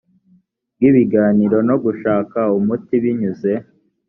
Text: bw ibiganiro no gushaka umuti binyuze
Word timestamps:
bw 0.75 0.81
ibiganiro 0.89 1.57
no 1.69 1.75
gushaka 1.83 2.39
umuti 2.57 2.93
binyuze 3.03 3.51